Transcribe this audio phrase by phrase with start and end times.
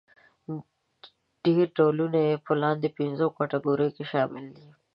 [1.43, 4.67] ډېری ډولونه يې په لاندې پنځو کټګوریو کې شامل دي.